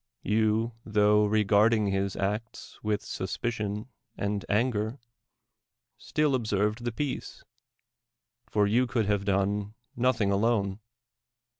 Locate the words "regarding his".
1.27-2.15